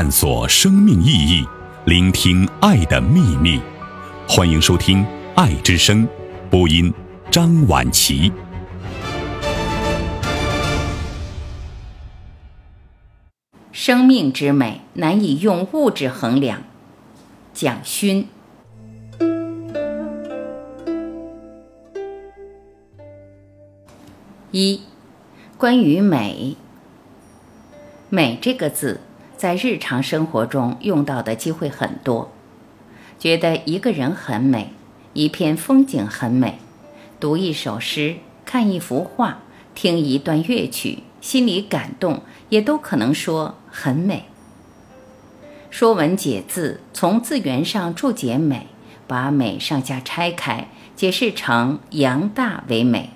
[0.00, 1.44] 探索生命意义，
[1.84, 3.60] 聆听爱的秘密。
[4.28, 4.98] 欢迎收听
[5.34, 6.06] 《爱之声》，
[6.48, 6.94] 播音
[7.32, 8.32] 张婉琪。
[13.72, 16.62] 生命之美难以用物质衡量。
[17.52, 18.28] 蒋勋。
[24.52, 24.82] 一，
[25.56, 26.56] 关于美。
[28.10, 29.00] 美这个字，
[29.38, 32.32] 在日常生活中用到的机会很多。
[33.20, 34.72] 觉得一个人很美，
[35.12, 36.58] 一片风景很美，
[37.20, 39.38] 读一首诗，看一幅画，
[39.76, 44.24] 听一段乐曲，心里感动，也都可能说很美。
[45.70, 48.66] 说文解字，从字源上注解美，
[49.06, 53.10] 把美上下拆开，解释成阳大为美。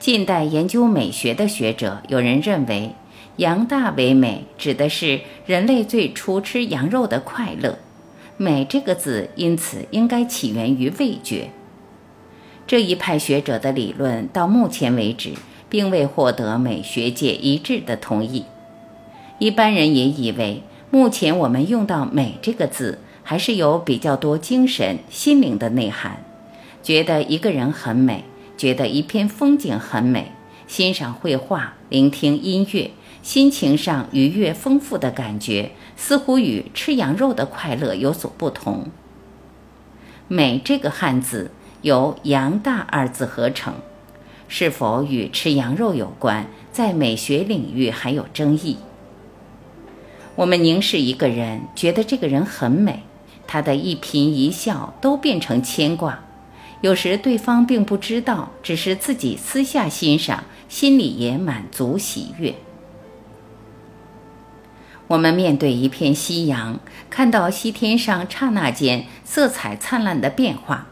[0.00, 2.96] 近代研究美学的学者，有人认为
[3.36, 7.78] “羊大为美”指的是人类最初吃羊肉的快乐
[8.36, 11.50] ，“美”这个字因此应该起源于味觉。
[12.66, 15.32] 这一派学者的理论到目前为止，
[15.68, 18.44] 并未获得美学界一致的同意。
[19.38, 26.24] 一般人也以为，目前我们用到“美”这个字，还是有比较多精神、心灵的内涵，
[26.82, 28.24] 觉得一个人很美。
[28.54, 30.30] 觉得一片风景很美，
[30.68, 32.92] 欣赏绘画、聆听音乐，
[33.22, 38.86] 心情上愉悦丰富的感觉，似乎与吃羊肉的快乐有所不同。
[40.26, 43.74] 美这个汉字由“羊大”二字合成，
[44.48, 48.78] 是否与吃羊肉有关，在美学领域还有争议。
[50.34, 53.04] 我们凝视一个人，觉得这个人很美，
[53.46, 56.24] 他的一颦一笑都变成牵挂。
[56.80, 62.52] 有时对方并不知道，只是自己私下欣赏，心里也满足喜悦。
[65.12, 70.86] 我们面对一片夕阳，看到西天上刹那间色彩灿烂的变化，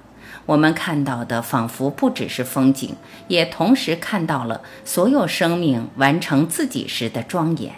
[0.44, 2.96] 我们看到的仿佛不只是风景，
[3.28, 7.72] 也同时看到了所有生命完成自己时的庄严。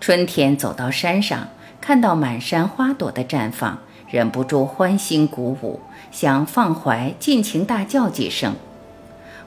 [0.00, 1.48] 春天走到山上，
[1.82, 3.80] 看到满山花朵的绽放。
[4.08, 8.54] 忍不住欢欣鼓舞，想放怀尽情大叫几声。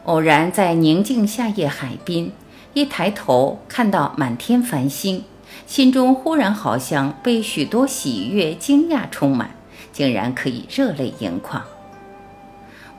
[0.03, 2.33] 偶然在宁静夏夜海滨，
[2.77, 5.23] 一抬头看到满天繁星，
[5.65, 9.49] 心中忽然好像被许多喜悦、惊讶充满，
[9.91, 11.63] 竟然可以热泪盈眶。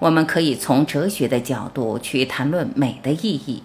[0.01, 3.63] 我们可以从哲学的角度去谈论美的意义。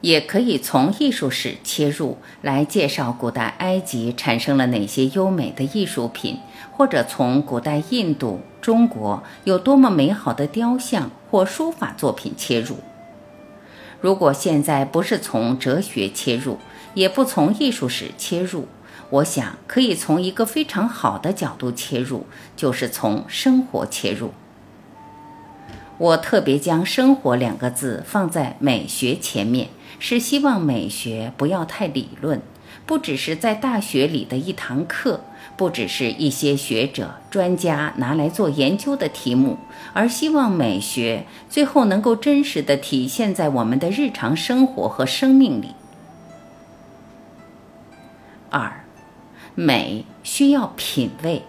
[0.00, 6.40] 也可以从艺术史切入，来介绍古代埃及产生了哪些优美的艺术品，
[6.72, 12.76] 或者从古代印度、中国有多么美好的雕像或书法作品切入。
[14.00, 16.58] 如果现在不是从哲学切入，
[16.94, 18.68] 也不从艺术史切入，
[19.10, 24.32] 我想可以从一个非常好的角度切入，就是从生活切入。
[25.98, 29.68] 我特别将“生活”两个字放在美学前面。
[29.98, 32.42] 是希望美学不要太理论，
[32.84, 35.20] 不只是在大学里的一堂课，
[35.56, 39.58] 不只是一些学者专家拿来做研究的题目，
[39.92, 45.70] 而希望美学最后能够真实的体现在我们的日常生活和生命里。
[48.50, 48.84] 二，
[49.54, 51.42] 美需要品味。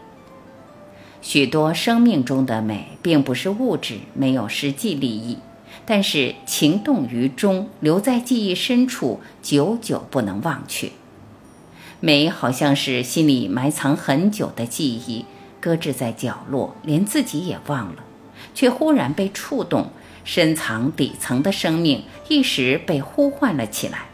[1.21, 5.37] 许多生命中的美，并不是物质，没有实际利益。
[5.85, 10.89] 但是情动于中，留在记忆深处，久久不能忘却。
[11.99, 15.25] 美好像是心里埋藏很久的记忆，
[15.59, 18.03] 搁置在角落，连自己也忘了，
[18.53, 19.89] 却忽然被触动，
[20.23, 24.05] 深藏底层的生命一时被呼唤了起来。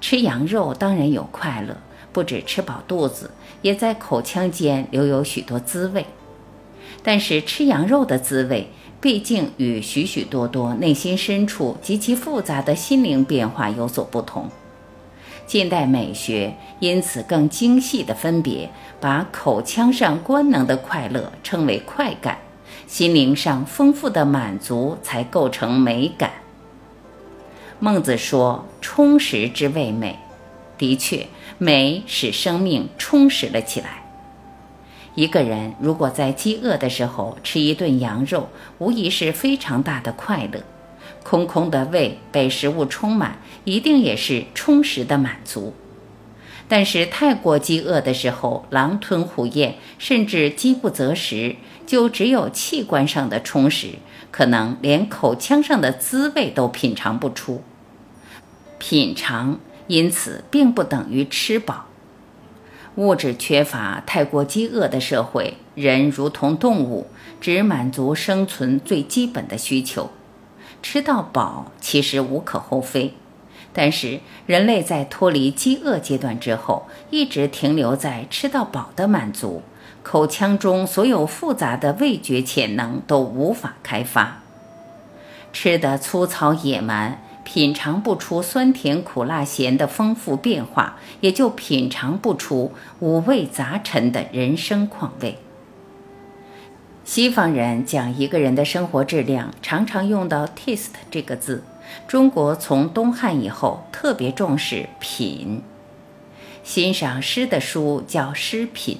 [0.00, 1.78] 吃羊肉当然有快乐，
[2.12, 3.30] 不止吃饱肚子，
[3.62, 6.06] 也在口腔间留有许多滋味。
[7.02, 8.68] 但是吃羊肉的滋味。
[8.98, 14.50] 毕竟与许许多多内心深处极其复杂的心灵变化有所不同。
[15.46, 18.68] 近代美学因此更精细地分别，
[19.00, 22.38] 把口腔上官能的快乐称为快感，
[22.88, 26.32] 心灵上丰富的满足才构成美感。
[27.78, 30.18] 孟子说：“充实之谓美。”
[30.76, 31.26] 的确，
[31.58, 34.02] 美使生命充实了起来。
[35.14, 38.48] 一个人如果在饥饿的时候吃一顿羊肉，
[38.78, 40.60] 无疑是非常大的快乐。
[41.28, 45.74] 空空的胃被食物充满，一定也是充实的满足。
[46.68, 53.94] 但是太过饥饿的时候，狼吞虎咽，甚至饥不择食，就只有器官上的充实，
[54.30, 57.64] 可能连口腔上的滋味都品尝不出。
[58.78, 59.58] 品尝
[59.88, 61.86] 因此并不等于吃饱。
[62.94, 67.08] 物质缺乏、太过饥饿的社会，人如同动物，
[67.40, 70.12] 只满足生存最基本的需求。
[70.88, 73.12] 吃到饱其实无可厚非，
[73.72, 79.62] 但是人类在脱离饥饿阶段之后，一直停留在吃到饱的满足，
[80.04, 84.42] 口腔中所有复杂的味觉潜能都无法开发。
[85.52, 87.20] 吃的粗糙野蛮。
[87.42, 95.38] 品尝不出酸甜苦辣咸的丰富变化，也就品尝不出五味杂陈的人生况味。
[97.06, 101.62] 西方人讲一个人的生活质量，常常用到 taste 这个字。
[102.08, 105.62] 中国从东汉以后特别重视品，
[106.64, 108.98] 欣赏诗的书叫诗品，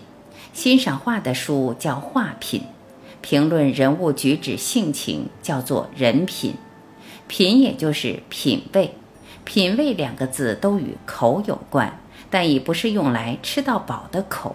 [0.52, 2.62] 欣赏画的书叫画品，
[3.22, 6.54] 评论人物举止性情叫做人品。
[7.26, 8.94] 品也就是品味，
[9.42, 11.98] 品味两个字都与口有关，
[12.30, 14.54] 但已不是用来吃到饱的口。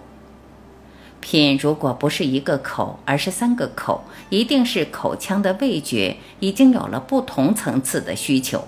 [1.22, 8.68] 品如果不是一个口，而是三个口，一定是口腔的味觉已经有了不同层次的需求。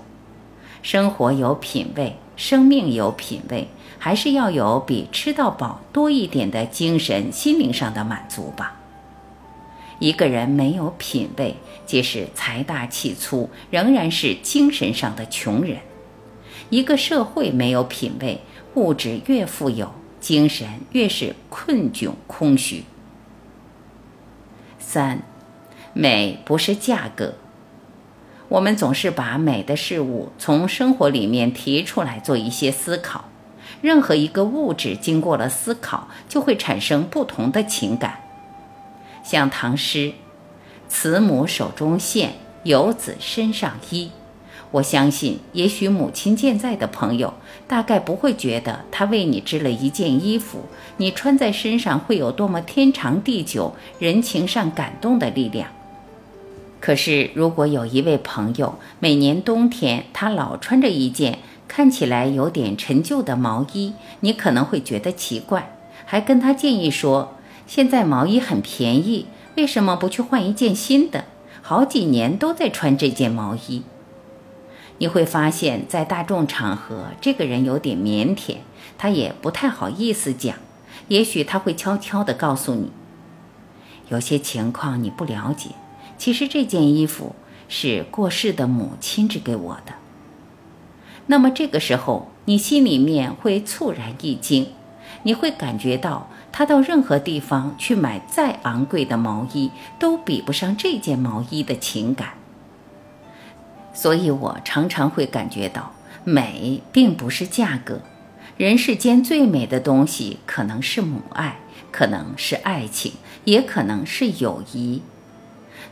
[0.81, 3.67] 生活有品味，生命有品味，
[3.97, 8.79] 还是要有比吃到饱多一点的精神、心灵上的满足吧。
[9.99, 15.79] 一个人没有品味，即使财大气粗，仍然是精神上的穷人。
[16.69, 18.41] 一个社会没有品味，
[18.75, 22.85] 物质越富有，精神越是困窘空虚。
[24.79, 25.21] 三，
[25.91, 27.33] 美不是价格。
[28.47, 33.25] 我们总是把美的事物从生活里面提出来做一些思考。
[33.81, 38.21] 任何一个物质经过了思考，就会产生不同的情感。
[39.25, 40.13] 像唐诗
[40.87, 44.11] “慈母手中线，游子身上衣”，
[44.73, 47.35] 我相信，也许母亲健在的朋友，
[47.67, 50.61] 大概不会觉得她为你织了一件衣服，
[50.97, 55.69] 你穿在身上会有多么天长地久、人情上感动的力量。
[56.79, 61.37] 可是，如果有一位朋友，每年冬天他老穿着一件
[61.67, 67.35] 看起来有点陈旧的毛衣，你可能会觉得奇怪，还跟他建议说。
[67.67, 71.25] 现在毛衣很便宜，为什么不去换一件新的？
[71.61, 73.83] 好几年都在穿这件毛衣。
[75.03, 78.55] 你会发现在大众场合，这个人有点腼腆，
[78.97, 80.55] 他也不太好意思讲。
[81.09, 82.89] 也许他会悄悄地告诉你，
[84.07, 85.71] 有些情况你不了解。
[86.17, 87.35] 其实这件衣服
[87.67, 89.95] 是过世的母亲织给我的。
[91.25, 94.69] 那么这个时候，你心里面会猝然一惊，
[95.23, 96.29] 你会感觉到。
[96.53, 102.35] 他到任何地方去买再昂贵的毛衣，都比不上这件毛衣的情感。
[103.93, 105.93] 所以我常常会感觉到，
[106.23, 108.01] 美并不是价格。
[108.57, 111.59] 人世间最美的东西，可能是母爱，
[111.91, 113.13] 可能是爱情，
[113.45, 115.01] 也可能是友谊。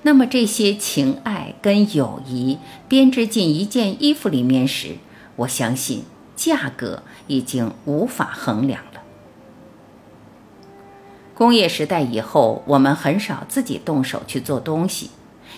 [0.03, 2.57] 那么这些情爱跟友谊
[2.87, 4.97] 编织进一件衣服里面时，
[5.35, 6.03] 我相信
[6.35, 9.01] 价格已经无法衡量了。
[11.35, 15.09] 工业时代以后，我们很少自己动手去做东西。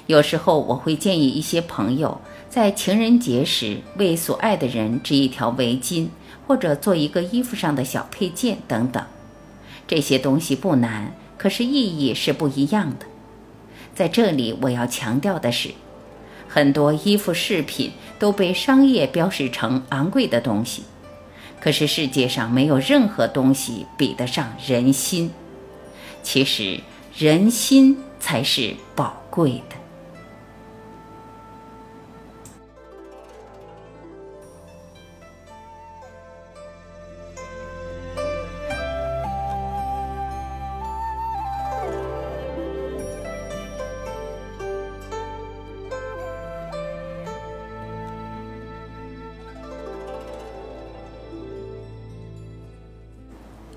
[0.08, 2.20] 有时候，我会建议一些朋友
[2.50, 6.10] 在情人节时为所爱的人织一条围巾，
[6.46, 9.04] 或者做一个衣服上的小配件等等。
[9.88, 13.06] 这些东西不难，可是意义是不一样的。
[13.96, 15.70] 在这里，我要强调的是，
[16.48, 20.84] 很多衣服饰品都被商业标示成昂贵的东西，
[21.62, 25.32] 可是世界上没有任何东西比得上人心。
[26.24, 26.80] 其实，
[27.18, 29.83] 人心才是宝贵的。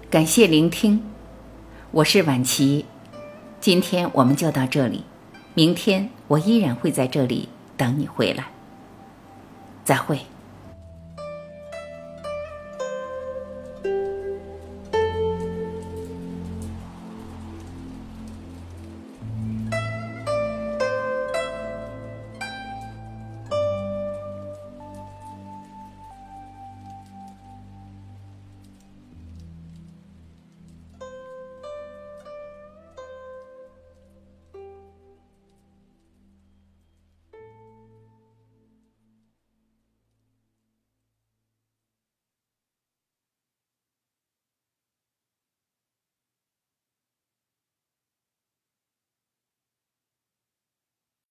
[0.08, 1.02] 感谢聆听。
[1.90, 2.84] 我是婉琪，
[3.60, 5.02] 今天我们就到这里，
[5.54, 8.46] 明天我依然会在这里等你回来。
[9.82, 10.20] 再会。